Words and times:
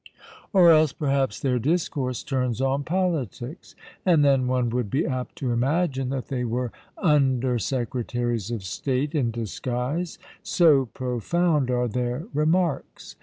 Or 0.51 0.71
else, 0.71 0.93
perhaps, 0.93 1.39
their 1.39 1.59
discourse 1.59 2.23
turns 2.23 2.59
on 2.59 2.83
politics; 2.83 3.75
and, 4.03 4.25
then, 4.25 4.47
one 4.47 4.71
would 4.71 4.89
be 4.89 5.05
apt 5.05 5.35
to 5.35 5.51
imagine 5.51 6.09
that 6.09 6.27
they 6.27 6.43
were 6.43 6.71
Under 6.97 7.59
Secretaries 7.59 8.49
of 8.49 8.63
State 8.63 9.13
in 9.13 9.29
disguise, 9.29 10.17
so 10.41 10.87
profound 10.87 11.69
are 11.69 11.87
their 11.87 12.25
remarks! 12.33 13.15